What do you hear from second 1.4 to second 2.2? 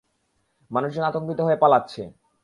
হয়ে পালাচ্ছে!